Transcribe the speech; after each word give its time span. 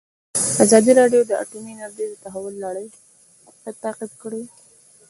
ازادي 0.63 0.91
راډیو 0.99 1.21
د 1.25 1.31
اټومي 1.41 1.71
انرژي 1.75 2.05
د 2.09 2.13
تحول 2.23 2.53
لړۍ 2.65 2.87
تعقیب 3.83 4.11
کړې. 4.21 4.41